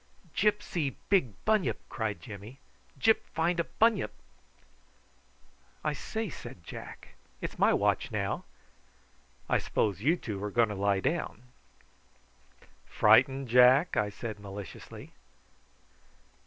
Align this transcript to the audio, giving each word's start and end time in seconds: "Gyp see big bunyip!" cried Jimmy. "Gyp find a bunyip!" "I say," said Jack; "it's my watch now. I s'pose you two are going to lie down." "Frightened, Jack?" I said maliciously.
"Gyp 0.33 0.63
see 0.63 0.95
big 1.09 1.33
bunyip!" 1.45 1.79
cried 1.87 2.21
Jimmy. 2.21 2.59
"Gyp 2.99 3.21
find 3.35 3.59
a 3.59 3.65
bunyip!" 3.65 4.11
"I 5.83 5.93
say," 5.93 6.27
said 6.27 6.63
Jack; 6.63 7.09
"it's 7.39 7.59
my 7.59 7.71
watch 7.71 8.09
now. 8.09 8.43
I 9.47 9.59
s'pose 9.59 10.01
you 10.01 10.15
two 10.15 10.43
are 10.43 10.49
going 10.49 10.69
to 10.69 10.73
lie 10.73 11.01
down." 11.01 11.43
"Frightened, 12.87 13.47
Jack?" 13.49 13.95
I 13.95 14.09
said 14.09 14.39
maliciously. 14.39 15.13